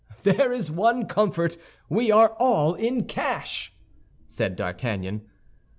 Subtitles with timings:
[0.23, 1.57] "There is one comfort,
[1.87, 3.71] we are all in cash,"
[4.27, 5.27] said D'Artagnan.